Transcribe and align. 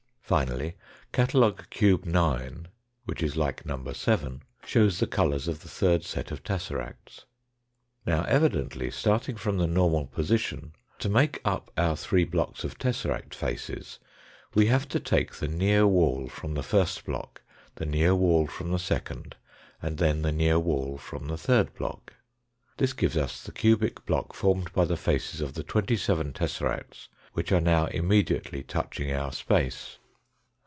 Finally 0.31 0.77
catalogue 1.11 1.69
cube 1.69 2.05
9, 2.05 2.69
which 3.03 3.21
is 3.21 3.35
like 3.35 3.65
number 3.65 3.93
7, 3.93 4.41
shows 4.63 4.97
the 4.99 5.05
colours 5.05 5.45
of 5.49 5.59
the 5.61 5.67
third 5.67 6.05
set 6.05 6.31
of 6.31 6.41
tesseracts. 6.41 7.25
Now 8.05 8.23
evidently, 8.23 8.91
starting 8.91 9.35
from 9.35 9.57
the 9.57 9.67
normal 9.67 10.05
position, 10.05 10.71
to 10.99 11.09
make 11.09 11.41
up 11.43 11.69
our 11.75 11.97
three 11.97 12.23
blocks 12.23 12.63
of 12.63 12.79
tesseract 12.79 13.35
faces 13.35 13.99
we 14.53 14.67
have 14.67 14.87
to 14.87 15.01
take 15.01 15.33
the 15.33 15.49
near 15.49 15.85
wall 15.85 16.29
from 16.29 16.53
the 16.53 16.63
first 16.63 17.03
block, 17.03 17.41
the 17.75 17.85
near 17.85 18.15
wall 18.15 18.47
from 18.47 18.71
the 18.71 18.79
second, 18.79 19.35
and 19.81 19.97
then 19.97 20.21
the 20.21 20.31
near 20.31 20.57
wall 20.59 20.97
from 20.97 21.27
the 21.27 21.37
third 21.37 21.73
block. 21.73 22.13
This 22.77 22.93
gives 22.93 23.17
us 23.17 23.43
the 23.43 23.51
cubic 23.51 24.05
block 24.05 24.33
formed 24.33 24.71
by 24.71 24.85
the 24.85 24.95
faces 24.95 25.41
of 25.41 25.55
the 25.55 25.63
twenty 25.63 25.97
seven 25.97 26.31
tesseracts 26.31 27.09
which 27.33 27.51
are 27.51 27.59
now 27.59 27.87
immediately 27.87 28.63
touching 28.63 29.11
our 29.11 29.33
space. 29.33 29.97